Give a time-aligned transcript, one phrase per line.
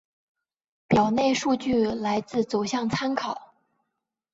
[0.87, 3.53] 表内数据来自走向参考